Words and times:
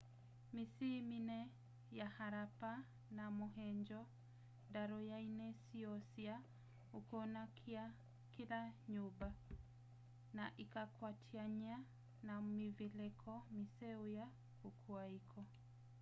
mĩsyĩ 0.55 0.89
mĩnene 1.09 1.39
ya 1.99 2.07
harappa 2.15 2.71
na 3.17 3.25
mohenjo-daro 3.39 4.99
yaĩna 5.11 5.47
syoo 5.63 5.97
sya 6.11 6.35
ũkũna 6.97 7.41
kĩla 8.35 8.61
nyũmba 8.91 9.27
na 10.35 10.43
ĩkakwatanywa 10.63 11.77
na 12.27 12.33
mĩvelekĩ 12.55 13.35
mĩseo 13.55 14.03
ya 14.17 14.27
kũkũa 14.61 15.01
ĩko 15.19 15.41